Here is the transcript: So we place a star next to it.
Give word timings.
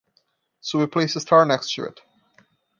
So 0.61 0.79
we 0.79 0.87
place 0.87 1.15
a 1.15 1.19
star 1.19 1.45
next 1.45 1.75
to 1.75 1.83
it. 1.83 1.99